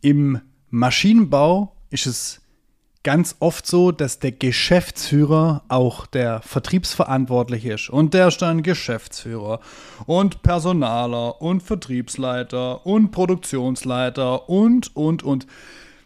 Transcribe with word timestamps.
Im 0.00 0.40
Maschinenbau 0.70 1.76
ist 1.90 2.06
es 2.06 2.40
ganz 3.02 3.36
oft 3.40 3.66
so, 3.66 3.92
dass 3.92 4.18
der 4.18 4.32
Geschäftsführer 4.32 5.62
auch 5.68 6.06
der 6.06 6.42
Vertriebsverantwortliche 6.42 7.74
ist. 7.74 7.90
Und 7.90 8.14
der 8.14 8.28
ist 8.28 8.42
dann 8.42 8.62
Geschäftsführer 8.62 9.60
und 10.06 10.42
Personaler 10.42 11.40
und 11.40 11.62
Vertriebsleiter 11.62 12.86
und 12.86 13.10
Produktionsleiter 13.10 14.48
und, 14.48 14.94
und, 14.94 15.22
und. 15.22 15.46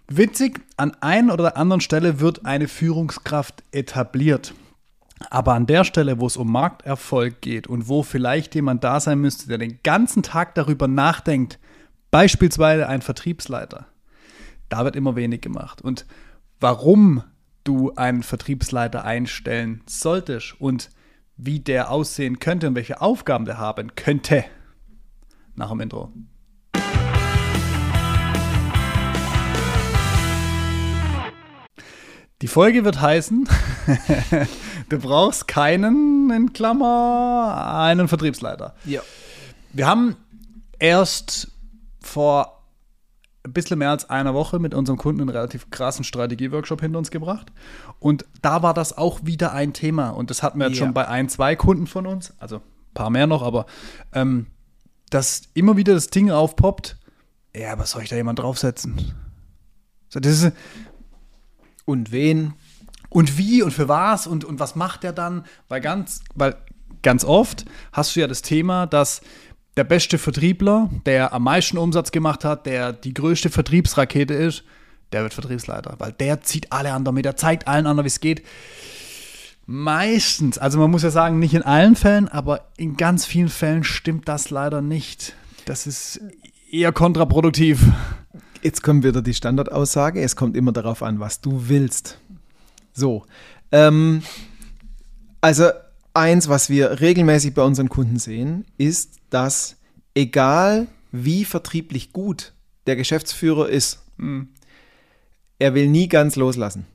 Witzig, 0.07 0.61
an 0.77 0.95
einer 1.01 1.33
oder 1.33 1.57
anderen 1.57 1.81
Stelle 1.81 2.21
wird 2.21 2.45
eine 2.45 2.69
Führungskraft 2.69 3.65
etabliert. 3.73 4.55
Aber 5.31 5.55
an 5.55 5.67
der 5.67 5.85
Stelle, 5.85 6.21
wo 6.21 6.27
es 6.27 6.37
um 6.37 6.53
Markterfolg 6.53 7.41
geht 7.41 7.67
und 7.67 7.89
wo 7.89 8.03
vielleicht 8.03 8.55
jemand 8.55 8.85
da 8.85 9.01
sein 9.01 9.21
müsste, 9.21 9.49
der 9.49 9.59
den 9.59 9.79
ganzen 9.83 10.23
Tag 10.23 10.55
darüber 10.55 10.89
nachdenkt, 10.89 11.59
beispielsweise 12.15 12.89
ein 12.89 13.03
Vertriebsleiter, 13.03 13.87
da 14.69 14.85
wird 14.85 14.95
immer 14.95 15.17
wenig 15.17 15.41
gemacht. 15.41 15.83
Und 15.83 16.07
warum 16.61 17.25
du 17.65 17.93
einen 17.97 18.23
Vertriebsleiter 18.23 19.05
einstellen 19.05 19.83
solltest 19.87 20.55
und 20.61 20.91
wie 21.37 21.59
der 21.59 21.91
aussehen 21.91 22.38
könnte 22.38 22.69
und 22.69 22.77
welche 22.77 23.01
Aufgaben 23.01 23.47
der 23.47 23.59
haben 23.59 23.97
könnte. 23.97 24.45
Nach 25.57 25.71
dem 25.71 25.80
Intro. 25.80 26.12
Die 32.43 32.46
Folge 32.46 32.85
wird 32.85 33.01
heißen, 33.01 33.49
du 34.88 34.99
brauchst 35.01 35.49
keinen, 35.49 36.30
in 36.30 36.52
Klammer, 36.52 37.74
einen 37.77 38.07
Vertriebsleiter. 38.07 38.77
Ja. 38.85 39.01
Wir 39.73 39.88
haben 39.88 40.15
erst 40.79 41.51
vor 42.07 42.61
ein 43.47 43.53
bisschen 43.53 43.79
mehr 43.79 43.91
als 43.91 44.09
einer 44.09 44.33
Woche 44.33 44.59
mit 44.59 44.73
unserem 44.75 44.99
Kunden 44.99 45.21
einen 45.21 45.29
relativ 45.31 45.69
krassen 45.71 46.05
Strategieworkshop 46.05 46.80
hinter 46.80 46.99
uns 46.99 47.11
gebracht. 47.11 47.53
Und 47.99 48.24
da 48.41 48.63
war 48.63 48.73
das 48.73 48.96
auch 48.96 49.21
wieder 49.24 49.52
ein 49.52 49.73
Thema. 49.74 50.11
Und 50.11 50.30
das 50.30 50.43
hatten 50.43 50.59
wir 50.59 50.69
jetzt 50.69 50.79
Ja. 50.79 50.87
schon 50.87 50.95
bei 50.95 51.07
ein, 51.09 51.29
zwei 51.29 51.55
Kunden 51.55 51.87
von 51.87 52.07
uns, 52.07 52.33
also 52.38 52.57
ein 52.57 52.95
paar 52.95 53.11
mehr 53.11 53.27
noch, 53.27 53.43
aber 53.43 53.66
ähm, 54.13 54.46
dass 55.11 55.43
immer 55.52 55.77
wieder 55.77 55.93
das 55.95 56.09
Ding 56.09 56.30
aufpoppt, 56.30 56.96
ja, 57.55 57.73
aber 57.73 57.85
soll 57.87 58.02
ich 58.02 58.09
da 58.09 58.16
jemand 58.16 58.39
draufsetzen? 58.41 59.13
So, 60.09 60.18
das 60.21 60.43
ist, 60.43 60.52
Und 61.85 62.13
wen? 62.13 62.55
und 63.11 63.39
wie 63.39 63.63
und 63.63 63.71
für 63.73 63.89
was 63.89 64.27
und, 64.27 64.44
und 64.44 64.59
was 64.59 64.75
macht 64.75 65.03
der 65.05 65.12
dann? 65.12 65.44
Weil 65.69 65.81
ganz, 65.81 66.25
weil 66.34 66.56
ganz 67.03 67.25
oft 67.25 67.65
hast 67.93 68.16
du 68.16 68.21
ja 68.21 68.27
das 68.27 68.43
Thema, 68.43 68.87
dass 68.87 69.21
der 69.77 69.84
beste 69.84 70.19
Vertriebler, 70.19 70.91
der 71.05 71.33
am 71.33 71.44
meisten 71.44 71.78
Umsatz 71.78 72.12
gemacht 72.12 72.44
hat, 72.44 72.67
der 72.67 72.93
die 72.93 73.15
größte 73.15 73.50
Vertriebsrakete 73.50 74.34
ist, 74.34 74.65
der 75.12 75.22
wird 75.22 75.34
Vertriebsleiter, 75.34 75.94
weil 75.99 76.12
der 76.12 76.41
zieht 76.43 76.72
alle 76.72 76.93
anderen 76.93 77.15
mit, 77.15 77.25
der 77.25 77.37
zeigt 77.37 77.69
allen 77.69 77.87
anderen, 77.87 78.05
wie 78.05 78.09
es 78.09 78.21
geht. 78.21 78.43
Meistens, 79.67 80.59
also 80.59 80.78
man 80.78 80.91
muss 80.91 81.03
ja 81.03 81.11
sagen, 81.11 81.39
nicht 81.39 81.55
in 81.55 81.62
allen 81.62 81.97
Fällen, 81.97 82.28
aber 82.28 82.69
in 82.77 82.97
ganz 82.97 83.25
vielen 83.25 83.49
Fällen 83.49 83.83
stimmt 83.83 84.28
das 84.28 84.50
leider 84.50 84.83
nicht. 84.83 85.34
Das 85.65 85.87
ist 85.87 86.21
eher 86.71 86.93
kontraproduktiv. 86.93 87.81
Jetzt 88.62 88.83
kommt 88.83 89.05
wieder 89.05 89.22
die 89.22 89.34
Standardaussage. 89.34 90.21
Es 90.21 90.37
kommt 90.37 90.56
immer 90.56 90.72
darauf 90.72 91.03
an, 91.03 91.21
was 91.21 91.41
du 91.41 91.69
willst. 91.69 92.19
So. 92.93 93.25
Ähm, 93.72 94.22
also 95.41 95.71
eins, 96.12 96.49
was 96.49 96.71
wir 96.71 97.00
regelmäßig 97.00 97.55
bei 97.55 97.62
unseren 97.62 97.89
Kunden 97.89 98.19
sehen, 98.19 98.65
ist, 98.78 99.21
dass 99.34 99.77
egal 100.15 100.87
wie 101.12 101.44
vertrieblich 101.44 102.12
gut 102.12 102.53
der 102.87 102.97
Geschäftsführer 102.97 103.69
ist, 103.69 104.03
er 105.59 105.75
will 105.75 105.88
nie 105.88 106.09
ganz 106.09 106.37
loslassen. 106.37 106.87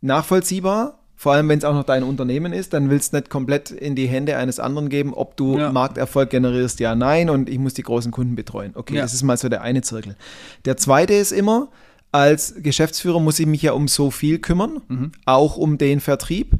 Nachvollziehbar, 0.00 0.98
vor 1.16 1.32
allem 1.32 1.48
wenn 1.48 1.58
es 1.58 1.64
auch 1.64 1.74
noch 1.74 1.84
dein 1.84 2.02
Unternehmen 2.02 2.52
ist, 2.54 2.72
dann 2.72 2.88
willst 2.88 3.12
du 3.12 3.18
nicht 3.18 3.28
komplett 3.28 3.70
in 3.70 3.94
die 3.94 4.06
Hände 4.06 4.36
eines 4.38 4.58
anderen 4.58 4.88
geben, 4.88 5.12
ob 5.12 5.36
du 5.36 5.58
Ja. 5.58 5.70
Markterfolg 5.70 6.30
generierst, 6.30 6.80
ja, 6.80 6.94
nein, 6.94 7.28
und 7.28 7.50
ich 7.50 7.58
muss 7.58 7.74
die 7.74 7.82
großen 7.82 8.10
Kunden 8.10 8.34
betreuen. 8.34 8.72
Okay, 8.74 8.94
Ja. 8.96 9.02
das 9.02 9.12
ist 9.12 9.22
mal 9.22 9.36
so 9.36 9.48
der 9.50 9.60
eine 9.60 9.82
Zirkel. 9.82 10.16
Der 10.64 10.78
zweite 10.78 11.12
ist 11.14 11.32
immer, 11.32 11.68
als 12.12 12.54
Geschäftsführer 12.62 13.20
muss 13.20 13.38
ich 13.38 13.46
mich 13.46 13.60
ja 13.62 13.72
um 13.72 13.86
so 13.88 14.10
viel 14.10 14.38
kümmern, 14.38 15.12
auch 15.26 15.56
um 15.58 15.76
den 15.76 16.00
Vertrieb. 16.00 16.54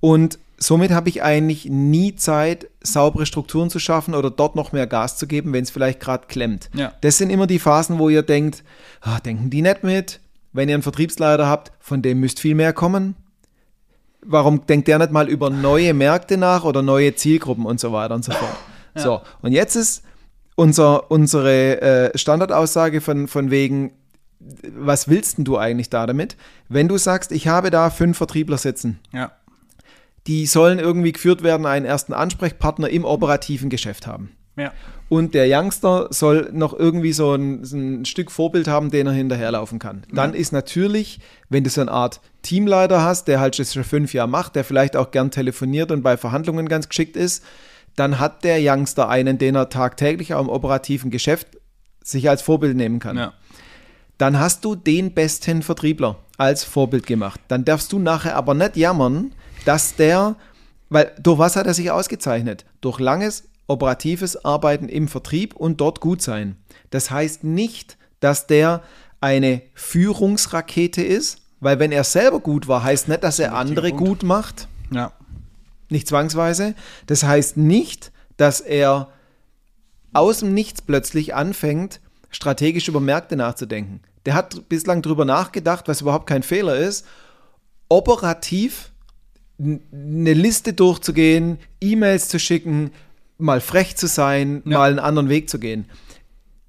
Und 0.00 0.38
somit 0.62 0.92
habe 0.92 1.08
ich 1.08 1.22
eigentlich 1.22 1.66
nie 1.66 2.14
Zeit, 2.14 2.68
saubere 2.82 3.26
Strukturen 3.26 3.70
zu 3.70 3.78
schaffen 3.78 4.14
oder 4.14 4.30
dort 4.30 4.56
noch 4.56 4.72
mehr 4.72 4.86
Gas 4.86 5.16
zu 5.16 5.26
geben, 5.26 5.52
wenn 5.52 5.64
es 5.64 5.70
vielleicht 5.70 6.00
gerade 6.00 6.26
klemmt. 6.28 6.70
Ja. 6.74 6.92
Das 7.00 7.18
sind 7.18 7.30
immer 7.30 7.46
die 7.46 7.58
Phasen, 7.58 7.98
wo 7.98 8.08
ihr 8.08 8.22
denkt, 8.22 8.62
ah, 9.00 9.20
denken 9.20 9.50
die 9.50 9.62
nicht 9.62 9.82
mit? 9.82 10.20
Wenn 10.52 10.68
ihr 10.68 10.74
einen 10.74 10.82
Vertriebsleiter 10.82 11.46
habt, 11.46 11.72
von 11.80 12.02
dem 12.02 12.20
müsst 12.20 12.40
viel 12.40 12.54
mehr 12.54 12.72
kommen. 12.72 13.16
Warum 14.24 14.66
denkt 14.66 14.86
der 14.86 14.98
nicht 14.98 15.10
mal 15.10 15.28
über 15.28 15.50
neue 15.50 15.94
Märkte 15.94 16.36
nach 16.36 16.64
oder 16.64 16.82
neue 16.82 17.14
Zielgruppen 17.14 17.66
und 17.66 17.80
so 17.80 17.92
weiter 17.92 18.14
und 18.14 18.24
so 18.24 18.32
fort? 18.32 18.56
So, 18.94 19.22
und 19.40 19.52
jetzt 19.52 19.74
ist 19.74 20.02
unser, 20.54 21.10
unsere 21.10 21.80
äh, 21.80 22.18
Standardaussage 22.18 23.00
von, 23.00 23.26
von 23.26 23.50
wegen, 23.50 23.92
was 24.38 25.08
willst 25.08 25.38
denn 25.38 25.46
du 25.46 25.56
eigentlich 25.56 25.88
da 25.88 26.06
damit? 26.06 26.36
Wenn 26.68 26.88
du 26.88 26.98
sagst, 26.98 27.32
ich 27.32 27.48
habe 27.48 27.70
da 27.70 27.88
fünf 27.88 28.18
Vertriebler 28.18 28.58
sitzen, 28.58 29.00
Ja. 29.10 29.32
Die 30.26 30.46
sollen 30.46 30.78
irgendwie 30.78 31.12
geführt 31.12 31.42
werden, 31.42 31.66
einen 31.66 31.86
ersten 31.86 32.12
Ansprechpartner 32.12 32.88
im 32.88 33.04
operativen 33.04 33.70
Geschäft 33.70 34.06
haben. 34.06 34.30
Ja. 34.56 34.72
Und 35.08 35.34
der 35.34 35.46
Youngster 35.48 36.08
soll 36.10 36.50
noch 36.52 36.78
irgendwie 36.78 37.12
so 37.12 37.34
ein, 37.34 37.64
so 37.64 37.76
ein 37.76 38.04
Stück 38.04 38.30
Vorbild 38.30 38.68
haben, 38.68 38.90
den 38.90 39.06
er 39.06 39.12
hinterherlaufen 39.12 39.78
kann. 39.78 40.04
Dann 40.12 40.34
ist 40.34 40.52
natürlich, 40.52 41.20
wenn 41.48 41.64
du 41.64 41.70
so 41.70 41.80
eine 41.80 41.90
Art 41.90 42.20
Teamleiter 42.42 43.02
hast, 43.02 43.28
der 43.28 43.40
halt 43.40 43.58
das 43.58 43.74
schon 43.74 43.84
fünf 43.84 44.14
Jahre 44.14 44.28
macht, 44.28 44.54
der 44.56 44.64
vielleicht 44.64 44.96
auch 44.96 45.10
gern 45.10 45.30
telefoniert 45.30 45.90
und 45.90 46.02
bei 46.02 46.16
Verhandlungen 46.16 46.68
ganz 46.68 46.88
geschickt 46.88 47.16
ist, 47.16 47.44
dann 47.96 48.18
hat 48.18 48.44
der 48.44 48.58
Youngster 48.60 49.08
einen, 49.08 49.38
den 49.38 49.54
er 49.54 49.68
tagtäglich 49.68 50.32
auch 50.34 50.40
im 50.40 50.48
operativen 50.48 51.10
Geschäft 51.10 51.46
sich 52.02 52.28
als 52.28 52.42
Vorbild 52.42 52.76
nehmen 52.76 52.98
kann 52.98 53.16
Ja. 53.16 53.32
dann 54.18 54.38
hast 54.38 54.64
du 54.64 54.74
den 54.74 55.12
besten 55.14 55.62
Vertriebler 55.62 56.16
als 56.38 56.64
Vorbild 56.64 57.06
gemacht. 57.06 57.40
Dann 57.48 57.64
darfst 57.64 57.92
du 57.92 57.98
nachher 57.98 58.36
aber 58.36 58.54
nicht 58.54 58.76
jammern, 58.76 59.34
dass 59.64 59.96
der, 59.96 60.36
weil 60.90 61.12
durch 61.22 61.38
was 61.38 61.56
hat 61.56 61.66
er 61.66 61.74
sich 61.74 61.90
ausgezeichnet? 61.90 62.64
Durch 62.80 62.98
langes 62.98 63.44
operatives 63.66 64.44
Arbeiten 64.44 64.88
im 64.88 65.08
Vertrieb 65.08 65.54
und 65.54 65.80
dort 65.80 66.00
gut 66.00 66.20
sein. 66.22 66.56
Das 66.90 67.10
heißt 67.10 67.44
nicht, 67.44 67.96
dass 68.20 68.46
der 68.46 68.82
eine 69.20 69.62
Führungsrakete 69.74 71.02
ist, 71.02 71.38
weil 71.60 71.78
wenn 71.78 71.92
er 71.92 72.04
selber 72.04 72.40
gut 72.40 72.68
war, 72.68 72.82
heißt 72.82 73.08
nicht, 73.08 73.22
dass 73.22 73.38
er 73.38 73.54
andere 73.54 73.92
gut 73.92 74.22
macht 74.24 74.68
Ja. 74.90 75.12
nicht 75.88 76.08
zwangsweise. 76.08 76.74
Das 77.06 77.22
heißt 77.22 77.56
nicht, 77.56 78.12
dass 78.36 78.60
er 78.60 79.08
aus 80.12 80.40
dem 80.40 80.52
Nichts 80.54 80.82
plötzlich 80.82 81.34
anfängt, 81.34 82.00
strategisch 82.30 82.88
über 82.88 83.00
Märkte 83.00 83.36
nachzudenken. 83.36 84.00
Der 84.26 84.34
hat 84.34 84.68
bislang 84.68 85.02
drüber 85.02 85.24
nachgedacht, 85.24 85.88
was 85.88 86.00
überhaupt 86.00 86.26
kein 86.26 86.42
Fehler 86.42 86.76
ist, 86.76 87.06
operativ 87.88 88.91
eine 89.58 90.32
Liste 90.34 90.72
durchzugehen, 90.72 91.58
E-Mails 91.80 92.28
zu 92.28 92.38
schicken, 92.38 92.90
mal 93.38 93.60
frech 93.60 93.96
zu 93.96 94.06
sein, 94.06 94.62
Ja. 94.64 94.78
mal 94.78 94.90
einen 94.90 94.98
anderen 94.98 95.28
Weg 95.28 95.48
zu 95.50 95.58
gehen. 95.58 95.86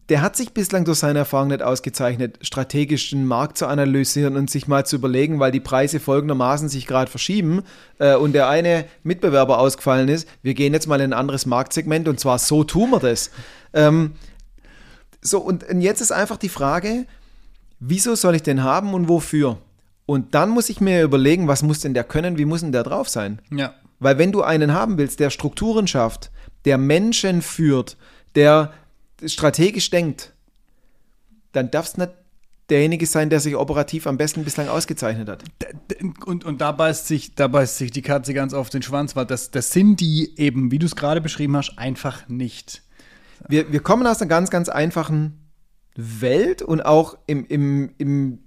Der 0.10 0.22
hat 0.22 0.36
sich 0.36 0.52
bislang 0.54 0.84
durch 0.84 1.00
seine 1.00 1.20
Erfahrung 1.20 1.48
nicht 1.48 1.62
ausgezeichnet, 1.62 2.38
strategischen 2.42 3.26
Markt 3.26 3.58
zu 3.58 3.68
analysieren 3.68 4.36
und 4.36 4.50
sich 4.50 4.68
mal 4.68 4.86
zu 4.86 4.98
überlegen, 4.98 5.40
weil 5.40 5.52
die 5.52 5.62
Preise 5.62 6.00
folgendermaßen 6.02 6.68
sich 6.68 6.88
gerade 6.88 7.10
verschieben 7.10 7.64
äh, 8.00 8.16
und 8.16 8.34
der 8.34 8.50
eine 8.50 8.86
Mitbewerber 9.04 9.60
ausgefallen 9.60 10.10
ist, 10.10 10.28
wir 10.42 10.56
gehen 10.56 10.74
jetzt 10.74 10.88
mal 10.88 11.00
in 11.00 11.14
ein 11.14 11.20
anderes 11.20 11.46
Marktsegment 11.46 12.08
und 12.10 12.20
zwar 12.20 12.38
so 12.38 12.66
tun 12.66 12.90
wir 12.92 13.00
das. 13.00 13.32
Ähm, 13.74 14.12
so, 15.22 15.40
und, 15.40 15.64
und 15.70 15.80
jetzt 15.80 16.02
ist 16.02 16.12
einfach 16.12 16.38
die 16.38 16.50
Frage, 16.50 17.06
wieso 17.80 18.13
soll 18.16 18.36
ich 18.36 18.44
den 18.44 18.62
haben 18.62 18.94
und 18.94 19.07
wofür? 19.07 19.57
Und 20.06 20.36
dann 20.36 20.50
muss 20.50 20.70
ich 20.70 20.82
mir 20.82 21.04
überlegen, 21.04 21.48
was 21.48 21.64
muss 21.64 21.80
denn 21.80 21.94
der 21.94 22.04
können, 22.04 22.38
wie 22.38 22.46
muss 22.46 22.62
denn 22.62 22.72
der 22.72 22.84
drauf 22.84 23.10
sein? 23.10 23.42
Ja. 23.52 23.74
Weil 24.00 24.18
wenn 24.18 24.32
du 24.32 24.42
einen 24.42 24.74
haben 24.74 24.98
willst, 24.98 25.20
der 25.20 25.30
Strukturen 25.30 25.88
schafft, 25.88 26.32
der 26.66 26.78
Menschen 26.78 27.42
führt, 27.42 27.98
der 28.36 28.74
strategisch 29.26 29.90
denkt, 29.90 30.34
dann 31.54 31.72
darfst 31.72 31.98
nicht 31.98 32.12
derjenige 32.70 33.06
sein, 33.06 33.30
der 33.30 33.40
sich 33.40 33.56
operativ 33.56 34.08
am 34.08 34.18
besten 34.18 34.44
bislang 34.44 34.68
ausgezeichnet 34.68 35.30
hat. 35.30 35.44
Und, 36.26 36.44
und 36.44 36.62
da, 36.62 36.72
beißt 36.72 37.08
sich, 37.08 37.36
da 37.36 37.48
beißt 37.48 37.78
sich 37.78 37.92
die 37.92 38.02
Katze 38.02 38.34
ganz 38.34 38.54
auf 38.54 38.70
den 38.70 38.82
Schwanz, 38.82 39.16
weil 39.16 39.26
das, 39.26 39.52
das 39.52 39.72
sind 39.72 40.00
die 40.00 40.38
eben, 40.38 40.72
wie 40.72 40.80
du 40.80 40.86
es 40.86 40.96
gerade 40.96 41.22
beschrieben 41.22 41.56
hast, 41.56 41.78
einfach 41.78 42.28
nicht. 42.28 42.84
Wir, 43.48 43.72
wir 43.72 43.82
kommen 43.82 44.08
aus 44.08 44.22
einer 44.22 44.30
ganz, 44.30 44.50
ganz 44.50 44.70
einfachen 44.70 45.52
Welt 45.96 46.62
und 46.62 46.86
auch 46.86 47.18
im, 47.28 47.46
im, 47.46 47.94
im 47.98 48.40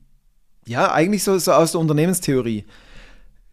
ja, 0.67 0.93
eigentlich 0.93 1.23
so, 1.25 1.39
so 1.39 1.53
aus 1.53 1.73
der 1.73 1.81
Unternehmenstheorie. 1.81 2.65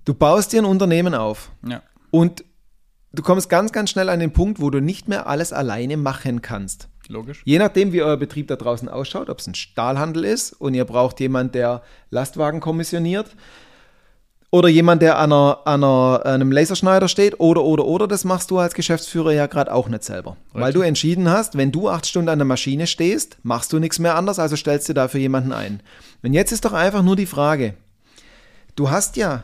Du 0.06 0.14
baust 0.14 0.52
dir 0.54 0.62
ein 0.62 0.66
Unternehmen 0.66 1.14
auf 1.16 1.52
Ja. 1.68 1.82
und 2.12 2.44
du 3.14 3.24
kommst 3.24 3.50
ganz, 3.50 3.72
ganz 3.72 3.90
schnell 3.90 4.10
an 4.10 4.20
den 4.20 4.34
Punkt, 4.34 4.60
wo 4.60 4.70
du 4.70 4.80
nicht 4.82 5.08
mehr 5.08 5.28
alles 5.28 5.54
alleine 5.54 5.98
machen 5.98 6.42
kannst. 6.42 6.90
Logisch. 7.08 7.42
Je 7.46 7.60
nachdem, 7.60 7.92
wie 7.92 8.02
euer 8.02 8.18
Betrieb 8.18 8.48
da 8.48 8.56
draußen 8.56 8.88
ausschaut, 8.90 9.30
ob 9.30 9.40
es 9.40 9.48
ein 9.48 9.56
Stahlhandel 9.56 10.24
ist 10.26 10.54
und 10.54 10.74
ihr 10.74 10.86
braucht 10.86 11.20
jemand, 11.20 11.54
der 11.54 11.84
Lastwagen 12.10 12.60
kommissioniert 12.62 13.36
oder 14.54 14.70
jemand, 14.70 15.02
der 15.02 15.18
an, 15.18 15.34
einer, 15.34 15.62
an, 15.66 15.84
einer, 15.84 16.22
einem 16.26 16.52
Laserschneider 16.52 17.08
steht 17.08 17.40
oder, 17.40 17.64
oder, 17.64 17.86
oder, 17.86 18.08
das 18.08 18.24
machst 18.24 18.52
du 18.52 18.60
als 18.60 18.76
Geschäftsführer 18.76 19.32
ja 19.32 19.48
gerade 19.48 19.74
auch 19.74 19.90
nicht 19.90 20.04
selber. 20.04 20.38
Richtig. 20.50 20.62
Weil 20.62 20.74
du 20.74 20.82
entschieden 20.82 21.28
hast, 21.28 21.58
wenn 21.58 21.72
du 21.72 21.90
acht 21.90 22.06
Stunden 22.06 22.30
an 22.30 22.38
der 22.38 22.46
Maschine 22.46 22.86
stehst, 22.86 23.38
machst 23.42 23.74
du 23.74 23.80
nichts 23.80 23.98
mehr 23.98 24.16
anders, 24.16 24.38
also 24.38 24.56
stellst 24.56 24.88
du 24.88 24.94
dafür 24.94 25.20
jemanden 25.20 25.54
ein. 25.54 25.82
Und 26.22 26.34
jetzt 26.34 26.52
ist 26.52 26.66
doch 26.66 26.74
einfach 26.74 27.02
nur 27.02 27.16
die 27.16 27.26
Frage, 27.26 27.74
du 28.76 28.92
hast 28.92 29.18
ja 29.18 29.44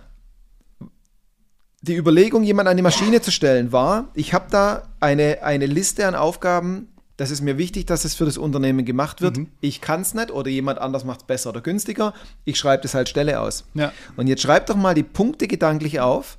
die 1.81 1.95
Überlegung, 1.95 2.43
jemanden 2.43 2.69
an 2.69 2.77
die 2.77 2.83
Maschine 2.83 3.19
zu 3.19 3.31
stellen, 3.31 3.71
war, 3.71 4.09
ich 4.13 4.35
habe 4.35 4.45
da 4.51 4.89
eine, 4.99 5.41
eine 5.41 5.65
Liste 5.65 6.07
an 6.07 6.13
Aufgaben, 6.13 6.87
das 7.19 7.31
ist 7.31 7.41
mir 7.41 7.57
wichtig, 7.57 7.85
dass 7.85 8.05
es 8.05 8.15
für 8.15 8.23
das 8.23 8.37
Unternehmen 8.37 8.85
gemacht 8.85 9.19
wird. 9.19 9.37
Mhm. 9.37 9.47
Ich 9.59 9.81
kann 9.81 10.01
es 10.01 10.13
nicht 10.13 10.31
oder 10.31 10.49
jemand 10.49 10.79
anders 10.79 11.03
macht 11.03 11.19
es 11.19 11.27
besser 11.27 11.49
oder 11.49 11.59
günstiger. 11.59 12.13
Ich 12.45 12.57
schreibe 12.57 12.83
das 12.83 12.93
halt 12.93 13.09
Stelle 13.09 13.41
aus. 13.41 13.65
Ja. 13.73 13.91
Und 14.15 14.27
jetzt 14.27 14.41
schreib 14.41 14.67
doch 14.67 14.77
mal 14.77 14.95
die 14.95 15.03
Punkte 15.03 15.49
gedanklich 15.49 15.99
auf, 15.99 16.37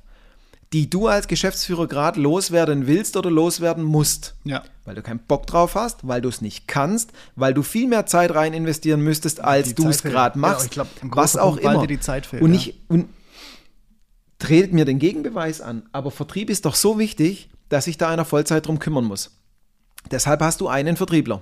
die 0.73 0.89
du 0.89 1.05
als 1.05 1.27
Geschäftsführer 1.27 1.87
gerade 1.87 2.19
loswerden 2.19 2.87
willst 2.87 3.15
oder 3.15 3.29
loswerden 3.29 3.83
musst. 3.83 4.33
Ja. 4.43 4.63
Weil 4.83 4.95
du 4.95 5.03
keinen 5.03 5.19
Bock 5.19 5.45
drauf 5.45 5.75
hast, 5.75 6.07
weil 6.07 6.19
du 6.19 6.29
es 6.29 6.41
nicht 6.41 6.67
kannst, 6.67 7.11
weil 7.35 7.53
du 7.53 7.61
viel 7.61 7.87
mehr 7.87 8.07
Zeit 8.07 8.33
rein 8.33 8.53
investieren 8.53 9.01
müsstest, 9.01 9.43
als 9.43 9.75
du 9.75 9.87
es 9.87 10.01
gerade 10.01 10.39
machst. 10.39 10.75
Ja, 10.75 10.83
glaub, 10.83 11.15
was 11.15 11.37
auch 11.37 11.59
Punkt, 11.59 11.75
immer. 11.75 11.85
Die 11.85 11.99
Zeit 11.99 12.25
fehlt, 12.25 12.41
und, 12.41 12.55
ich, 12.55 12.79
und 12.87 13.07
tretet 14.39 14.73
mir 14.73 14.85
den 14.85 14.97
Gegenbeweis 14.97 15.61
an. 15.61 15.83
Aber 15.91 16.09
Vertrieb 16.09 16.49
ist 16.49 16.65
doch 16.65 16.73
so 16.73 16.97
wichtig, 16.97 17.51
dass 17.69 17.85
sich 17.85 17.99
da 17.99 18.09
einer 18.09 18.25
Vollzeit 18.25 18.65
drum 18.65 18.79
kümmern 18.79 19.05
muss. 19.05 19.29
Deshalb 20.09 20.41
hast 20.41 20.61
du 20.61 20.67
einen 20.67 20.97
Vertriebler. 20.97 21.41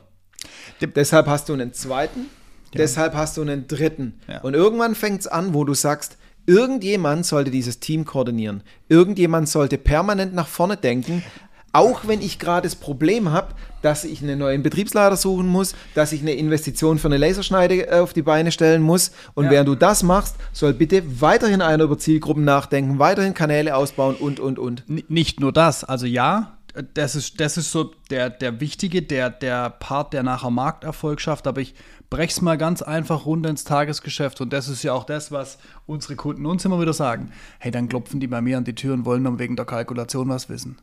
Deshalb 0.82 1.28
hast 1.28 1.50
du 1.50 1.54
einen 1.54 1.74
zweiten. 1.74 2.28
Ja. 2.74 2.78
Deshalb 2.78 3.16
hast 3.16 3.38
du 3.38 3.42
einen 3.42 3.68
dritten. 3.68 4.20
Ja. 4.28 4.42
Und 4.42 4.54
irgendwann 4.54 4.96
fängt 4.96 5.22
es 5.22 5.28
an, 5.28 5.54
wo 5.54 5.64
du 5.64 5.74
sagst, 5.74 6.18
irgendjemand 6.46 7.26
sollte 7.26 7.52
dieses 7.52 7.80
Team 7.80 8.06
koordinieren. 8.06 8.64
Irgendjemand 8.88 9.50
sollte 9.50 9.78
permanent 9.78 10.34
nach 10.34 10.48
vorne 10.48 10.78
denken. 10.78 11.24
Auch 11.72 12.08
wenn 12.08 12.22
ich 12.22 12.40
gerade 12.40 12.68
das 12.68 12.76
Problem 12.76 13.32
habe, 13.32 13.54
dass 13.84 14.04
ich 14.04 14.24
einen 14.24 14.40
neuen 14.40 14.64
Betriebsleiter 14.64 15.16
suchen 15.16 15.48
muss, 15.48 15.76
dass 15.94 16.12
ich 16.12 16.22
eine 16.22 16.34
Investition 16.34 16.98
für 16.98 17.08
eine 17.08 17.18
Laserschneide 17.18 17.88
äh, 17.88 18.00
auf 18.00 18.14
die 18.14 18.24
Beine 18.24 18.52
stellen 18.52 18.82
muss. 18.82 19.12
Und 19.36 19.46
ja. 19.46 19.52
während 19.52 19.70
du 19.70 19.76
das 19.76 20.02
machst, 20.02 20.36
soll 20.52 20.74
bitte 20.74 21.22
weiterhin 21.22 21.62
einer 21.62 21.84
über 21.84 22.00
Zielgruppen 22.00 22.44
nachdenken, 22.44 22.98
weiterhin 22.98 23.36
Kanäle 23.36 23.76
ausbauen 23.76 24.16
und, 24.16 24.40
und, 24.40 24.58
und. 24.58 24.84
Nicht 25.10 25.40
nur 25.40 25.54
das. 25.54 25.84
Also 25.84 26.08
ja, 26.08 26.58
das 26.94 27.16
ist, 27.16 27.40
das 27.40 27.58
ist 27.58 27.72
so 27.72 27.92
der, 28.10 28.30
der 28.30 28.60
wichtige, 28.60 29.02
der, 29.02 29.30
der 29.30 29.70
Part, 29.70 30.14
der 30.14 30.24
nachher 30.24 30.52
Markterfolg 30.52 31.20
schafft. 31.22 31.48
Aber 31.48 31.62
ich 31.62 31.74
breche 32.10 32.32
es 32.32 32.42
mal 32.42 32.58
ganz 32.58 32.82
einfach 32.82 33.26
runter 33.26 33.50
ins 33.50 33.64
Tagesgeschäft. 33.64 34.42
Und 34.42 34.54
das 34.54 34.68
ist 34.68 34.84
ja 34.84 34.94
auch 34.94 35.04
das, 35.04 35.32
was 35.32 35.58
unsere 35.86 36.16
Kunden 36.16 36.46
uns 36.46 36.66
immer 36.66 36.80
wieder 36.80 36.94
sagen. 36.94 37.32
Hey, 37.60 37.72
dann 37.72 37.90
klopfen 37.90 38.20
die 38.20 38.28
bei 38.28 38.42
mir 38.42 38.58
an 38.58 38.64
die 38.64 38.76
Tür 38.76 38.94
und 38.94 39.06
wollen 39.06 39.24
dann 39.24 39.40
wegen 39.40 39.56
der 39.56 39.66
Kalkulation 39.66 40.30
was 40.30 40.50
wissen. 40.50 40.78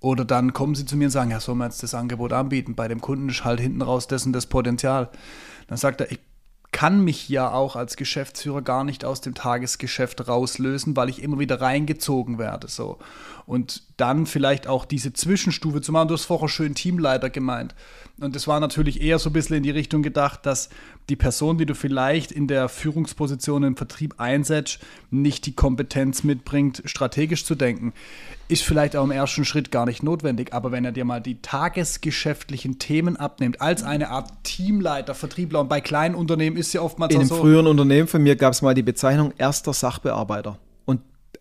Oder 0.00 0.24
dann 0.24 0.52
kommen 0.52 0.74
sie 0.74 0.86
zu 0.86 0.96
mir 0.96 1.06
und 1.06 1.10
sagen, 1.10 1.30
ja, 1.30 1.40
soll 1.40 1.54
man 1.54 1.68
jetzt 1.68 1.82
das 1.82 1.94
Angebot 1.94 2.32
anbieten? 2.32 2.74
Bei 2.74 2.88
dem 2.88 3.00
Kunden 3.00 3.28
ist 3.28 3.44
halt 3.44 3.60
hinten 3.60 3.82
raus 3.82 4.08
dessen 4.08 4.32
das 4.32 4.46
Potenzial. 4.46 5.10
Dann 5.68 5.76
sagt 5.76 6.00
er, 6.00 6.10
ich 6.10 6.20
kann 6.72 7.02
mich 7.02 7.28
ja 7.28 7.50
auch 7.52 7.74
als 7.74 7.96
Geschäftsführer 7.96 8.62
gar 8.62 8.84
nicht 8.84 9.04
aus 9.04 9.20
dem 9.20 9.34
Tagesgeschäft 9.34 10.28
rauslösen, 10.28 10.96
weil 10.96 11.08
ich 11.08 11.22
immer 11.22 11.38
wieder 11.38 11.60
reingezogen 11.60 12.38
werde. 12.38 12.68
So. 12.68 12.98
Und 13.46 13.82
dann 13.96 14.26
vielleicht 14.26 14.66
auch 14.68 14.84
diese 14.84 15.12
Zwischenstufe 15.12 15.80
zu 15.80 15.90
machen. 15.90 16.08
Du 16.08 16.14
hast 16.14 16.24
vorher 16.24 16.48
schön 16.48 16.74
Teamleiter 16.74 17.30
gemeint. 17.30 17.74
Und 18.20 18.36
das 18.36 18.46
war 18.46 18.60
natürlich 18.60 19.00
eher 19.00 19.18
so 19.18 19.30
ein 19.30 19.32
bisschen 19.32 19.56
in 19.56 19.62
die 19.62 19.70
Richtung 19.70 20.02
gedacht, 20.02 20.46
dass 20.46 20.68
die 21.08 21.16
Person, 21.16 21.58
die 21.58 21.66
du 21.66 21.74
vielleicht 21.74 22.32
in 22.32 22.46
der 22.46 22.68
Führungsposition 22.68 23.64
im 23.64 23.76
Vertrieb 23.76 24.20
einsetzt, 24.20 24.78
nicht 25.10 25.46
die 25.46 25.54
Kompetenz 25.54 26.22
mitbringt, 26.22 26.82
strategisch 26.84 27.44
zu 27.44 27.54
denken. 27.54 27.92
Ist 28.48 28.62
vielleicht 28.62 28.94
auch 28.94 29.04
im 29.04 29.10
ersten 29.10 29.44
Schritt 29.44 29.70
gar 29.70 29.86
nicht 29.86 30.02
notwendig, 30.02 30.52
aber 30.52 30.70
wenn 30.70 30.84
er 30.84 30.92
dir 30.92 31.04
mal 31.04 31.20
die 31.20 31.40
tagesgeschäftlichen 31.40 32.78
Themen 32.78 33.16
abnimmt, 33.16 33.60
als 33.60 33.82
eine 33.82 34.10
Art 34.10 34.32
Teamleiter, 34.44 35.14
Vertriebler, 35.14 35.60
und 35.60 35.68
bei 35.68 35.80
kleinen 35.80 36.14
Unternehmen 36.14 36.56
ist 36.60 36.72
ja 36.72 36.80
oftmals 36.80 37.14
in 37.14 37.20
auch 37.20 37.24
so. 37.24 37.34
In 37.34 37.40
einem 37.40 37.42
früheren 37.42 37.66
Unternehmen 37.66 38.08
von 38.08 38.22
mir 38.22 38.36
gab 38.36 38.52
es 38.52 38.62
mal 38.62 38.74
die 38.74 38.82
Bezeichnung 38.82 39.32
erster 39.36 39.72
Sachbearbeiter 39.72 40.58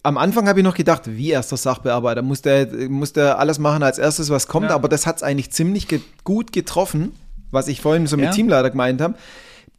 am 0.04 0.18
Anfang 0.18 0.48
habe 0.48 0.60
ich 0.60 0.63
noch 0.63 0.75
gedacht, 0.75 1.04
wie 1.06 1.31
erster 1.31 1.57
Sachbearbeiter, 1.57 2.21
muss 2.21 2.42
der, 2.42 2.68
muss 2.89 3.13
der 3.13 3.39
alles 3.39 3.60
machen 3.60 3.83
als 3.83 3.98
erstes, 3.98 4.30
was 4.30 4.48
kommt, 4.48 4.69
ja. 4.69 4.75
aber 4.75 4.88
das 4.88 5.06
hat 5.06 5.18
es 5.18 5.24
eigentlich 5.24 5.51
ziemlich 5.51 5.88
ge 5.88 6.01
gut 6.24 6.51
getroffen, 6.54 7.12
was 7.51 7.68
ich 7.68 7.81
vorhin 7.81 8.07
so 8.07 8.16
mit 8.16 8.25
ja. 8.25 8.31
Teamleiter 8.31 8.69
gemeint 8.69 9.01
habe. 9.01 9.16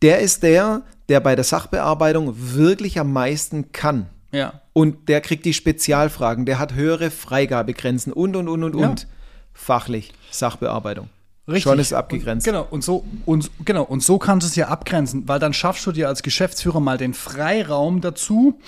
Der 0.03 0.21
ist 0.21 0.43
der, 0.43 0.83
der 1.09 1.21
bei 1.21 1.35
der 1.37 1.45
Sachbearbeitung 1.45 2.35
wirklich 2.37 2.99
am 2.99 3.13
meisten 3.13 3.73
kann. 3.73 4.07
Ja. 4.33 4.61
Und 4.73 5.09
der 5.09 5.21
kriegt 5.21 5.45
die 5.45 5.55
Spezialfragen, 5.55 6.47
der 6.47 6.59
hat 6.59 6.75
höhere 6.75 7.11
Freigabegrenzen 7.11 8.13
und, 8.13 8.37
und, 8.37 8.49
und, 8.49 8.65
und, 8.65 8.79
ja. 8.79 8.89
und. 8.89 9.07
Fachlich, 9.53 10.13
Sachbearbeitung. 10.31 11.09
Richtig. 11.47 11.63
Schon 11.65 11.79
ist 11.79 11.93
abgegrenzt. 11.93 12.47
Und, 12.47 12.53
genau, 12.53 12.67
und 12.71 12.85
so, 12.85 13.05
und, 13.27 13.51
genau, 13.65 13.83
und 13.83 14.03
so 14.03 14.19
kannst 14.19 14.47
du 14.47 14.49
es 14.49 14.57
ja 14.57 14.69
abgrenzen, 14.69 15.27
weil 15.27 15.39
dann 15.39 15.53
schaffst 15.53 15.87
du 15.87 15.93
dir 15.93 16.09
als 16.09 16.23
Geschäftsführer 16.23 16.81
mal 16.81 16.99
den 16.99 17.15
Freiraum 17.15 18.01
dazu, 18.01 18.61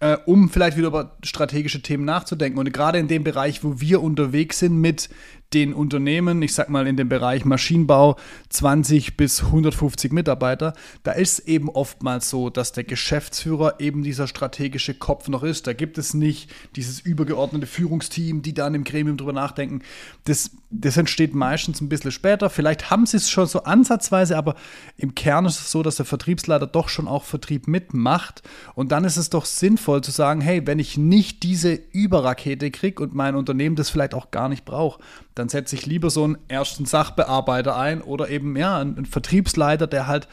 äh, 0.00 0.16
um 0.26 0.50
vielleicht 0.50 0.76
wieder 0.76 0.88
über 0.88 1.16
strategische 1.22 1.82
Themen 1.82 2.04
nachzudenken. 2.04 2.58
Und 2.58 2.70
gerade 2.72 2.98
in 2.98 3.08
dem 3.08 3.24
Bereich, 3.24 3.64
wo 3.64 3.80
wir 3.80 4.02
unterwegs 4.02 4.58
sind 4.58 4.80
mit 4.80 5.08
den 5.52 5.74
Unternehmen, 5.74 6.42
ich 6.42 6.54
sag 6.54 6.68
mal 6.68 6.86
in 6.86 6.96
dem 6.96 7.08
Bereich 7.08 7.44
Maschinenbau 7.44 8.16
20 8.48 9.16
bis 9.16 9.44
150 9.44 10.12
Mitarbeiter, 10.12 10.74
da 11.04 11.12
ist 11.12 11.40
eben 11.40 11.68
oftmals 11.68 12.28
so, 12.28 12.50
dass 12.50 12.72
der 12.72 12.84
Geschäftsführer 12.84 13.78
eben 13.78 14.02
dieser 14.02 14.26
strategische 14.26 14.94
Kopf 14.94 15.28
noch 15.28 15.44
ist. 15.44 15.66
Da 15.66 15.72
gibt 15.72 15.98
es 15.98 16.14
nicht 16.14 16.50
dieses 16.74 17.00
übergeordnete 17.00 17.66
Führungsteam, 17.66 18.42
die 18.42 18.54
dann 18.54 18.74
im 18.74 18.84
Gremium 18.84 19.16
drüber 19.16 19.32
nachdenken. 19.32 19.82
Das, 20.24 20.50
das 20.70 20.96
entsteht 20.96 21.34
meistens 21.34 21.80
ein 21.80 21.88
bisschen 21.88 22.12
später. 22.12 22.50
Vielleicht 22.50 22.90
haben 22.90 23.06
sie 23.06 23.18
es 23.18 23.30
schon 23.30 23.46
so 23.46 23.62
ansatzweise, 23.62 24.36
aber 24.36 24.56
im 24.96 25.14
Kern 25.14 25.46
ist 25.46 25.60
es 25.60 25.70
so, 25.70 25.82
dass 25.82 25.96
der 25.96 26.06
Vertriebsleiter 26.06 26.66
doch 26.66 26.88
schon 26.88 27.06
auch 27.06 27.24
Vertrieb 27.24 27.68
mitmacht. 27.68 28.42
Und 28.74 28.90
dann 28.90 29.04
ist 29.04 29.16
es 29.16 29.30
doch 29.30 29.44
sinnvoll 29.44 30.02
zu 30.02 30.10
sagen, 30.10 30.40
hey, 30.40 30.66
wenn 30.66 30.80
ich 30.80 30.98
nicht 30.98 31.44
diese 31.44 31.72
Überrakete 31.72 32.70
kriege 32.72 33.02
und 33.02 33.14
mein 33.14 33.36
Unternehmen 33.36 33.76
das 33.76 33.90
vielleicht 33.90 34.14
auch 34.14 34.32
gar 34.32 34.48
nicht 34.48 34.64
braucht, 34.64 35.00
dann 35.36 35.50
setze 35.50 35.76
ich 35.76 35.84
lieber 35.84 36.08
so 36.10 36.24
einen 36.24 36.38
ersten 36.48 36.86
Sachbearbeiter 36.86 37.76
ein 37.76 38.00
oder 38.00 38.30
eben 38.30 38.56
ja, 38.56 38.78
einen, 38.78 39.04
Vertriebsleiter, 39.04 39.86
der 39.86 40.06
halt 40.06 40.28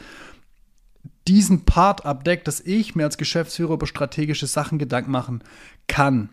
diesen 1.28 1.66
Part 1.66 2.06
abdeckt, 2.06 2.48
dass 2.48 2.60
ich 2.60 2.94
mir 2.94 3.04
als 3.04 3.18
Geschäftsführer 3.18 3.74
über 3.74 3.86
strategische 3.86 4.46
Sachen 4.46 4.78
Gedanken 4.78 5.10
machen 5.10 5.44
kann. 5.88 6.30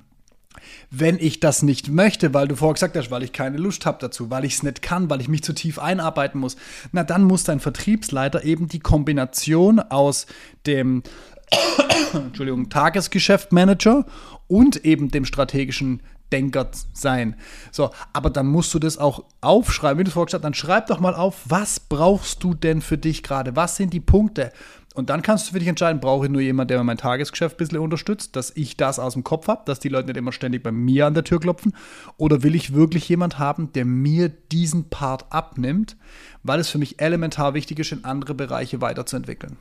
Wenn 0.90 1.18
ich 1.20 1.42
das 1.42 1.64
nicht 1.64 1.90
möchte, 1.90 2.34
weil 2.34 2.48
du 2.48 2.56
vorher 2.56 2.74
gesagt 2.74 2.96
hast, 2.96 3.12
weil 3.12 3.24
ich 3.24 3.34
keine 3.34 3.58
Lust 3.58 3.86
habe 3.86 3.98
dazu, 4.00 4.30
weil 4.30 4.46
ich 4.46 4.54
es 4.54 4.64
nicht 4.64 4.82
kann, 4.82 5.10
weil 5.10 5.20
ich 5.20 5.28
mich 5.28 5.44
zu 5.44 5.54
tief 5.54 5.78
einarbeiten 5.78 6.40
muss, 6.40 6.56
na 6.94 7.04
dann 7.04 7.26
muss 7.26 7.44
dein 7.44 7.60
Vertriebsleiter 7.60 8.46
eben 8.46 8.70
die 8.70 8.80
Kombination 8.80 9.80
aus 9.80 10.28
dem 10.66 11.04
Entschuldigung, 12.14 12.70
Tagesgeschäftmanager 12.70 14.06
und 14.48 14.86
eben 14.86 15.12
dem 15.12 15.26
strategischen 15.26 16.02
Denker 16.32 16.70
sein. 16.94 17.36
So, 17.72 17.92
aber 18.14 18.30
dann 18.30 18.48
musst 18.48 18.74
du 18.74 18.80
das 18.80 18.98
auch 18.98 19.26
aufschreiben. 19.42 20.00
Wie 20.00 20.04
du 20.04 20.12
vorher 20.12 20.26
gesagt 20.26 20.44
hast, 20.44 20.46
dann 20.46 20.54
schreib 20.54 20.88
doch 20.88 21.00
mal 21.00 21.16
auf, 21.16 21.42
was 21.46 21.80
brauchst 21.80 22.44
du 22.44 22.54
denn 22.54 22.82
für 22.82 22.98
dich 22.98 23.24
gerade? 23.24 23.56
Was 23.56 23.76
sind 23.76 23.94
die 23.94 24.00
Punkte? 24.00 24.52
Und 24.94 25.10
dann 25.10 25.22
kannst 25.22 25.48
du 25.48 25.54
für 25.54 25.60
dich 25.60 25.70
entscheiden, 25.70 26.02
brauche 26.02 26.26
ich 26.26 26.32
nur 26.32 26.42
jemanden, 26.42 26.70
der 26.70 26.84
mein 26.84 26.98
Tagesgeschäft 26.98 27.56
ein 27.56 27.58
bisschen 27.58 27.78
unterstützt, 27.78 28.36
dass 28.36 28.52
ich 28.56 28.76
das 28.76 29.00
aus 29.00 29.14
dem 29.14 29.24
Kopf 29.24 29.48
habe, 29.48 29.62
dass 29.66 29.80
die 29.80 29.88
Leute 29.88 30.08
nicht 30.08 30.18
immer 30.18 30.34
ständig 30.34 30.64
bei 30.64 30.72
mir 30.72 31.08
an 31.08 31.14
der 31.14 31.24
Tür 31.24 31.40
klopfen? 31.40 31.74
Oder 32.18 32.44
will 32.44 32.56
ich 32.56 32.74
wirklich 32.74 33.08
jemanden 33.08 33.40
haben, 33.40 33.72
der 33.72 33.86
mir 33.86 34.28
diesen 34.28 34.90
Part 34.90 35.32
abnimmt, 35.32 35.96
weil 36.44 36.60
es 36.60 36.70
für 36.70 36.78
mich 36.78 37.00
elementar 37.00 37.54
wichtig 37.54 37.80
ist, 37.80 37.94
in 37.94 38.04
andere 38.04 38.34
Bereiche 38.34 38.82
weiterzuentwickeln? 38.82 39.56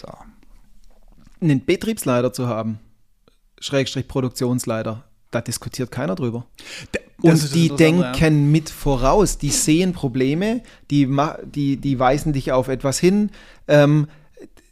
So. 0.00 0.08
Einen 1.40 1.64
Betriebsleiter 1.64 2.32
zu 2.32 2.46
haben, 2.46 2.78
Schrägstrich 3.58 4.06
Produktionsleiter, 4.06 5.02
da 5.32 5.40
diskutiert 5.40 5.90
keiner 5.90 6.14
drüber. 6.14 6.46
Und 7.20 7.54
die 7.54 7.68
denken 7.68 8.20
ja. 8.20 8.30
mit 8.30 8.68
voraus, 8.70 9.38
die 9.38 9.50
sehen 9.50 9.92
Probleme, 9.92 10.62
die, 10.90 11.08
die, 11.44 11.76
die 11.76 11.98
weisen 11.98 12.32
dich 12.32 12.52
auf 12.52 12.68
etwas 12.68 12.98
hin. 12.98 13.30
Ähm, 13.68 14.08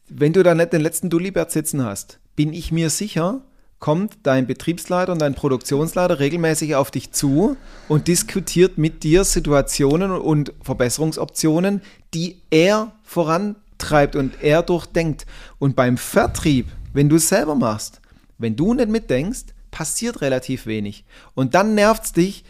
wenn 0.09 0.33
du 0.33 0.43
da 0.43 0.55
nicht 0.55 0.73
den 0.73 0.81
letzten 0.81 1.11
Dullibert 1.11 1.51
sitzen 1.51 1.85
hast, 1.85 2.19
bin 2.35 2.53
ich 2.53 2.73
mir 2.73 2.91
sicher, 2.91 3.43
kommt 3.79 4.19
dein 4.25 4.47
Betriebsleiter 4.47 5.13
und 5.13 5.21
dein 5.21 5.35
Produktionsleiter 5.35 6.19
regelmäßig 6.19 6.75
auf 6.75 6.91
dich 6.91 7.13
zu 7.13 7.57
und 7.89 8.09
diskutiert 8.09 8.77
mit 8.77 9.03
dir 9.05 9.25
Situationen 9.25 10.11
und 10.11 10.53
Verbesserungsoptionen, 10.63 11.81
die 12.13 12.43
er 12.51 12.93
vorantreibt 13.05 14.17
und 14.17 14.43
er 14.43 14.63
durchdenkt. 14.63 15.27
Und 15.59 15.77
beim 15.77 15.97
Vertrieb, 15.97 16.67
wenn 16.93 17.09
du 17.09 17.17
es 17.17 17.29
selber 17.29 17.55
machst, 17.55 18.01
wenn 18.39 18.57
du 18.57 18.75
nicht 18.75 18.89
mitdenkst, 18.89 19.47
passiert 19.71 20.21
relativ 20.21 20.67
wenig. 20.67 21.05
Und 21.35 21.55
dann 21.55 21.75
nervt 21.75 22.05
es 22.05 22.13
dich, 22.13 22.45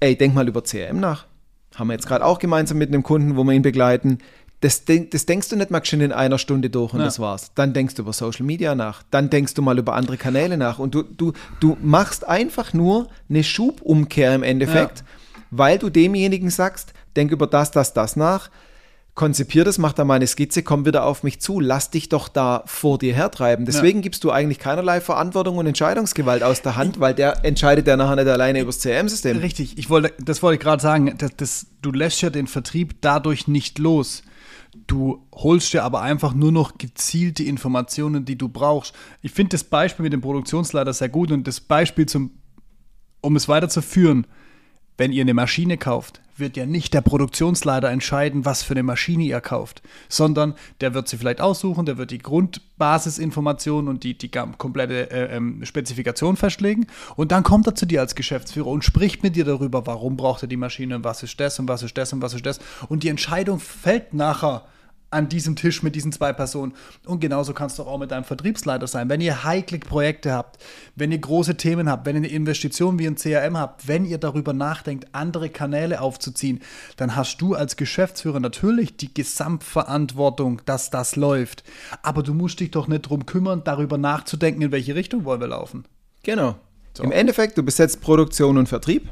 ey, 0.00 0.16
denk 0.16 0.34
mal 0.34 0.48
über 0.48 0.62
CRM 0.62 1.00
nach. 1.00 1.26
haben 1.74 1.88
wir 1.88 1.94
jetzt 1.94 2.06
gerade 2.06 2.24
auch 2.24 2.38
gemeinsam 2.38 2.78
mit 2.78 2.88
einem 2.88 3.02
Kunden, 3.02 3.36
wo 3.36 3.42
wir 3.44 3.52
ihn 3.52 3.62
begleiten. 3.62 4.18
Das, 4.60 4.84
denk, 4.84 5.10
das 5.10 5.26
denkst 5.26 5.48
du 5.50 5.56
nicht 5.56 5.70
mal 5.70 5.84
schon 5.84 6.00
in 6.00 6.12
einer 6.12 6.38
Stunde 6.38 6.70
durch 6.70 6.92
und 6.94 7.00
Ja. 7.00 7.04
das 7.06 7.18
war's. 7.18 7.50
Dann 7.54 7.74
denkst 7.74 7.96
du 7.96 8.02
über 8.02 8.12
Social 8.12 8.46
Media 8.46 8.74
nach. 8.74 9.02
Dann 9.10 9.28
denkst 9.28 9.54
du 9.54 9.60
mal 9.62 9.78
über 9.78 9.94
andere 9.94 10.16
Kanäle 10.16 10.56
nach. 10.56 10.78
Und 10.78 10.94
du, 10.94 11.02
du, 11.02 11.32
du 11.60 11.76
machst 11.82 12.26
einfach 12.26 12.72
nur 12.72 13.08
eine 13.28 13.42
Schubumkehr 13.44 14.34
im 14.34 14.42
Endeffekt, 14.42 15.04
weil 15.50 15.78
du 15.78 15.90
demjenigen 15.90 16.48
sagst, 16.48 16.94
denk 17.16 17.30
über 17.32 17.46
das, 17.46 17.72
das, 17.72 17.92
das 17.92 18.16
nach. 18.16 18.50
Konzipier 19.14 19.62
das, 19.62 19.78
mach 19.78 19.92
da 19.92 20.04
mal 20.04 20.14
eine 20.14 20.26
Skizze, 20.26 20.64
komm 20.64 20.86
wieder 20.86 21.04
auf 21.04 21.22
mich 21.22 21.40
zu, 21.40 21.60
lass 21.60 21.90
dich 21.90 22.08
doch 22.08 22.26
da 22.26 22.64
vor 22.66 22.98
dir 22.98 23.14
hertreiben. 23.14 23.64
Deswegen 23.64 24.02
gibst 24.02 24.24
du 24.24 24.32
eigentlich 24.32 24.58
keinerlei 24.58 25.00
Verantwortung 25.00 25.56
und 25.56 25.66
Entscheidungsgewalt 25.66 26.42
aus 26.42 26.62
der 26.62 26.74
Hand, 26.74 26.98
weil 26.98 27.14
der 27.14 27.44
entscheidet 27.44 27.86
ja 27.86 27.96
nachher 27.96 28.16
nicht 28.16 28.26
alleine 28.26 28.60
über 28.60 28.72
das 28.72 28.80
CRM-System. 28.80 29.36
Richtig, 29.36 29.78
ich 29.78 29.88
wollte, 29.88 30.12
das 30.20 30.42
wollte 30.42 30.56
ich 30.56 30.60
gerade 30.60 30.82
sagen. 30.82 31.14
Das, 31.16 31.30
das, 31.36 31.66
du 31.80 31.92
lässt 31.92 32.22
ja 32.22 32.30
den 32.30 32.48
Vertrieb 32.48 32.96
dadurch 33.02 33.46
nicht 33.46 33.78
los. 33.78 34.24
Du 34.88 35.24
holst 35.32 35.72
dir 35.72 35.84
aber 35.84 36.02
einfach 36.02 36.34
nur 36.34 36.50
noch 36.50 36.76
gezielte 36.78 37.44
Informationen, 37.44 38.24
die 38.24 38.36
du 38.36 38.48
brauchst. 38.48 38.94
Ich 39.22 39.30
finde 39.30 39.50
das 39.50 39.62
Beispiel 39.62 40.02
mit 40.02 40.12
dem 40.12 40.22
Produktionsleiter 40.22 40.92
sehr 40.92 41.08
gut 41.08 41.30
und 41.30 41.46
das 41.46 41.60
Beispiel 41.60 42.06
zum, 42.06 42.32
um 43.20 43.36
es 43.36 43.46
weiterzuführen, 43.46 44.26
wenn 44.96 45.12
ihr 45.12 45.22
eine 45.22 45.34
Maschine 45.34 45.76
kauft, 45.76 46.20
wird 46.36 46.56
ja 46.56 46.66
nicht 46.66 46.94
der 46.94 47.00
Produktionsleiter 47.00 47.88
entscheiden, 47.90 48.44
was 48.44 48.62
für 48.62 48.74
eine 48.74 48.82
Maschine 48.82 49.24
ihr 49.24 49.40
kauft, 49.40 49.82
sondern 50.08 50.54
der 50.80 50.94
wird 50.94 51.08
sie 51.08 51.16
vielleicht 51.16 51.40
aussuchen, 51.40 51.86
der 51.86 51.96
wird 51.96 52.10
die 52.10 52.18
Grundbasisinformationen 52.18 53.88
und 53.88 54.02
die, 54.02 54.18
die 54.18 54.30
komplette 54.30 55.10
äh, 55.10 55.36
ähm, 55.36 55.64
Spezifikation 55.64 56.36
festlegen 56.36 56.86
und 57.16 57.30
dann 57.30 57.44
kommt 57.44 57.66
er 57.66 57.74
zu 57.74 57.86
dir 57.86 58.00
als 58.00 58.14
Geschäftsführer 58.14 58.66
und 58.66 58.84
spricht 58.84 59.22
mit 59.22 59.36
dir 59.36 59.44
darüber, 59.44 59.86
warum 59.86 60.16
braucht 60.16 60.42
er 60.42 60.48
die 60.48 60.56
Maschine 60.56 60.96
und 60.96 61.04
was 61.04 61.22
ist 61.22 61.38
das 61.38 61.58
und 61.58 61.68
was 61.68 61.82
ist 61.82 61.96
das 61.96 62.12
und 62.12 62.22
was 62.22 62.34
ist 62.34 62.46
das. 62.46 62.58
Und 62.88 63.02
die 63.02 63.08
Entscheidung 63.08 63.60
fällt 63.60 64.12
nachher 64.12 64.64
an 65.14 65.28
diesem 65.28 65.56
Tisch 65.56 65.82
mit 65.82 65.94
diesen 65.94 66.12
zwei 66.12 66.32
Personen. 66.32 66.74
Und 67.06 67.20
genauso 67.20 67.54
kannst 67.54 67.78
du 67.78 67.84
auch 67.84 67.98
mit 67.98 68.10
deinem 68.10 68.24
Vertriebsleiter 68.24 68.86
sein. 68.86 69.08
Wenn 69.08 69.20
ihr 69.20 69.44
heikle 69.44 69.78
Projekte 69.78 70.32
habt, 70.32 70.62
wenn 70.96 71.12
ihr 71.12 71.18
große 71.18 71.56
Themen 71.56 71.88
habt, 71.88 72.04
wenn 72.04 72.16
ihr 72.16 72.22
eine 72.22 72.28
Investition 72.28 72.98
wie 72.98 73.06
ein 73.06 73.16
CRM 73.16 73.56
habt, 73.56 73.88
wenn 73.88 74.04
ihr 74.04 74.18
darüber 74.18 74.52
nachdenkt, 74.52 75.06
andere 75.12 75.48
Kanäle 75.48 76.00
aufzuziehen, 76.00 76.60
dann 76.96 77.16
hast 77.16 77.38
du 77.38 77.54
als 77.54 77.76
Geschäftsführer 77.76 78.40
natürlich 78.40 78.96
die 78.96 79.14
Gesamtverantwortung, 79.14 80.60
dass 80.66 80.90
das 80.90 81.16
läuft. 81.16 81.64
Aber 82.02 82.22
du 82.22 82.34
musst 82.34 82.60
dich 82.60 82.72
doch 82.72 82.88
nicht 82.88 83.02
drum 83.02 83.24
kümmern, 83.24 83.62
darüber 83.64 83.96
nachzudenken, 83.96 84.62
in 84.62 84.72
welche 84.72 84.94
Richtung 84.94 85.24
wollen 85.24 85.40
wir 85.40 85.48
laufen. 85.48 85.84
Genau. 86.24 86.56
Im 87.02 87.12
Endeffekt, 87.12 87.58
du 87.58 87.62
besetzt 87.62 88.00
Produktion 88.00 88.58
und 88.58 88.68
Vertrieb. 88.68 89.10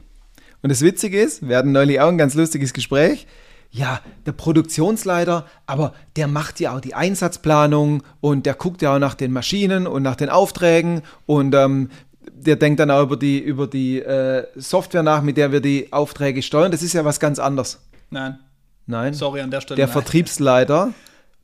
Und 0.62 0.70
das 0.70 0.82
Witzige 0.82 1.20
ist, 1.20 1.46
wir 1.46 1.56
hatten 1.56 1.72
neulich 1.72 2.00
auch 2.00 2.08
ein 2.08 2.18
ganz 2.18 2.34
lustiges 2.34 2.72
Gespräch. 2.72 3.26
Ja, 3.74 4.00
der 4.26 4.32
Produktionsleiter, 4.32 5.46
aber 5.64 5.94
der 6.16 6.28
macht 6.28 6.60
ja 6.60 6.76
auch 6.76 6.80
die 6.80 6.94
Einsatzplanung 6.94 8.02
und 8.20 8.44
der 8.44 8.52
guckt 8.52 8.82
ja 8.82 8.94
auch 8.94 8.98
nach 8.98 9.14
den 9.14 9.32
Maschinen 9.32 9.86
und 9.86 10.02
nach 10.02 10.14
den 10.14 10.28
Aufträgen 10.28 11.00
und 11.24 11.54
ähm, 11.54 11.88
der 12.30 12.56
denkt 12.56 12.80
dann 12.80 12.90
auch 12.90 13.04
über 13.04 13.16
die, 13.16 13.38
über 13.38 13.66
die 13.66 13.98
äh, 14.00 14.46
Software 14.56 15.02
nach, 15.02 15.22
mit 15.22 15.38
der 15.38 15.52
wir 15.52 15.62
die 15.62 15.90
Aufträge 15.90 16.42
steuern. 16.42 16.70
Das 16.70 16.82
ist 16.82 16.92
ja 16.92 17.06
was 17.06 17.18
ganz 17.18 17.38
anderes. 17.38 17.80
Nein, 18.10 18.38
Nein. 18.86 19.14
sorry 19.14 19.40
an 19.40 19.50
der 19.50 19.62
Stelle. 19.62 19.76
Der 19.76 19.86
nein. 19.86 19.92
Vertriebsleiter 19.94 20.92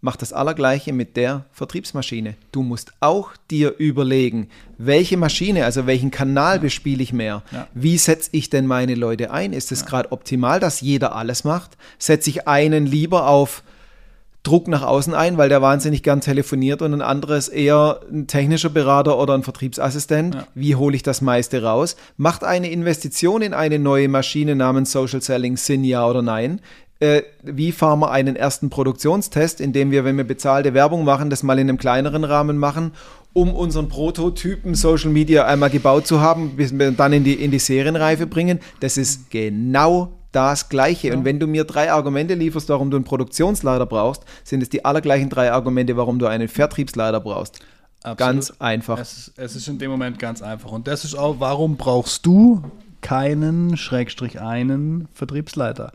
macht 0.00 0.22
das 0.22 0.32
Allergleiche 0.32 0.92
mit 0.92 1.16
der 1.16 1.44
Vertriebsmaschine. 1.52 2.34
Du 2.52 2.62
musst 2.62 2.92
auch 3.00 3.30
dir 3.50 3.74
überlegen, 3.78 4.48
welche 4.76 5.16
Maschine, 5.16 5.64
also 5.64 5.86
welchen 5.86 6.10
Kanal 6.10 6.60
bespiele 6.60 7.02
ich 7.02 7.12
mehr? 7.12 7.42
Ja. 7.50 7.66
Wie 7.74 7.98
setze 7.98 8.30
ich 8.32 8.50
denn 8.50 8.66
meine 8.66 8.94
Leute 8.94 9.30
ein? 9.30 9.52
Ist 9.52 9.72
es 9.72 9.86
gerade 9.86 10.12
optimal, 10.12 10.60
dass 10.60 10.80
jeder 10.80 11.16
alles 11.16 11.44
macht? 11.44 11.76
Setze 11.98 12.30
ich 12.30 12.46
einen 12.46 12.86
lieber 12.86 13.26
auf 13.26 13.62
Druck 14.44 14.68
nach 14.68 14.82
außen 14.82 15.14
ein, 15.14 15.36
weil 15.36 15.48
der 15.48 15.60
wahnsinnig 15.60 16.02
gern 16.02 16.20
telefoniert 16.20 16.80
und 16.80 16.94
ein 16.94 17.02
anderes 17.02 17.48
eher 17.48 18.00
ein 18.10 18.28
technischer 18.28 18.70
Berater 18.70 19.18
oder 19.18 19.34
ein 19.34 19.42
Vertriebsassistent. 19.42 20.36
Ja. 20.36 20.46
Wie 20.54 20.74
hole 20.76 20.96
ich 20.96 21.02
das 21.02 21.20
meiste 21.20 21.62
raus? 21.62 21.96
Macht 22.16 22.44
eine 22.44 22.70
Investition 22.70 23.42
in 23.42 23.52
eine 23.52 23.78
neue 23.78 24.08
Maschine 24.08 24.54
namens 24.54 24.92
Social 24.92 25.20
Selling 25.20 25.56
Sinn, 25.56 25.84
ja 25.84 26.06
oder 26.06 26.22
nein? 26.22 26.60
Äh, 27.00 27.22
wie 27.42 27.70
fahren 27.70 28.00
wir 28.00 28.10
einen 28.10 28.34
ersten 28.34 28.70
Produktionstest, 28.70 29.60
indem 29.60 29.92
wir, 29.92 30.04
wenn 30.04 30.16
wir 30.16 30.24
bezahlte 30.24 30.74
Werbung 30.74 31.04
machen, 31.04 31.30
das 31.30 31.44
mal 31.44 31.58
in 31.58 31.68
einem 31.68 31.78
kleineren 31.78 32.24
Rahmen 32.24 32.58
machen, 32.58 32.92
um 33.32 33.54
unseren 33.54 33.88
Prototypen 33.88 34.74
Social 34.74 35.10
Media 35.10 35.46
einmal 35.46 35.70
gebaut 35.70 36.08
zu 36.08 36.20
haben, 36.20 36.56
bis 36.56 36.76
wir 36.76 36.90
dann 36.90 37.12
in 37.12 37.22
die, 37.22 37.34
in 37.34 37.52
die 37.52 37.60
Serienreife 37.60 38.26
bringen? 38.26 38.58
Das 38.80 38.96
ist 38.96 39.30
genau 39.30 40.12
das 40.32 40.68
Gleiche. 40.68 41.16
Und 41.16 41.24
wenn 41.24 41.38
du 41.38 41.46
mir 41.46 41.64
drei 41.64 41.92
Argumente 41.92 42.34
lieferst, 42.34 42.68
warum 42.68 42.90
du 42.90 42.96
einen 42.96 43.04
Produktionsleiter 43.04 43.86
brauchst, 43.86 44.24
sind 44.44 44.62
es 44.62 44.68
die 44.68 44.84
allergleichen 44.84 45.30
drei 45.30 45.52
Argumente, 45.52 45.96
warum 45.96 46.18
du 46.18 46.26
einen 46.26 46.48
Vertriebsleiter 46.48 47.20
brauchst. 47.20 47.60
Absolut. 48.02 48.18
Ganz 48.18 48.52
einfach. 48.58 48.98
Es 48.98 49.18
ist, 49.18 49.32
es 49.36 49.56
ist 49.56 49.68
in 49.68 49.78
dem 49.78 49.90
Moment 49.90 50.18
ganz 50.18 50.42
einfach. 50.42 50.72
Und 50.72 50.86
das 50.86 51.04
ist 51.04 51.14
auch, 51.14 51.36
warum 51.38 51.76
brauchst 51.76 52.26
du 52.26 52.62
keinen, 53.00 53.76
Schrägstrich 53.76 54.40
einen 54.40 55.08
Vertriebsleiter? 55.12 55.92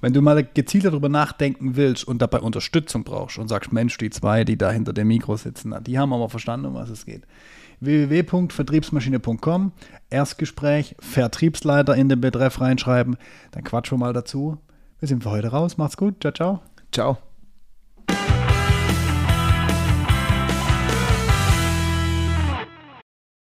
Wenn 0.00 0.12
du 0.12 0.20
mal 0.20 0.44
gezielter 0.44 0.90
darüber 0.90 1.08
nachdenken 1.08 1.76
willst 1.76 2.06
und 2.06 2.20
dabei 2.20 2.40
Unterstützung 2.40 3.04
brauchst 3.04 3.38
und 3.38 3.48
sagst, 3.48 3.72
Mensch, 3.72 3.96
die 3.98 4.10
zwei, 4.10 4.44
die 4.44 4.58
da 4.58 4.70
hinter 4.70 4.92
dem 4.92 5.08
Mikro 5.08 5.36
sitzen, 5.36 5.74
die 5.84 5.98
haben 5.98 6.12
aber 6.12 6.28
verstanden, 6.28 6.66
um 6.66 6.74
was 6.74 6.90
es 6.90 7.06
geht. 7.06 7.22
www.vertriebsmaschine.com, 7.80 9.72
Erstgespräch, 10.10 10.96
Vertriebsleiter 10.98 11.94
in 11.94 12.08
den 12.08 12.20
Betreff 12.20 12.60
reinschreiben, 12.60 13.16
dann 13.52 13.64
quatschen 13.64 13.98
wir 13.98 14.06
mal 14.06 14.12
dazu. 14.12 14.58
Wir 14.98 15.08
sind 15.08 15.22
für 15.22 15.30
heute 15.30 15.48
raus. 15.48 15.76
Macht's 15.76 15.96
gut. 15.96 16.16
Ciao, 16.20 16.32
ciao. 16.32 16.62
Ciao. 16.92 17.18